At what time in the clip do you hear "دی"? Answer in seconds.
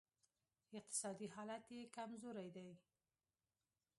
2.55-2.69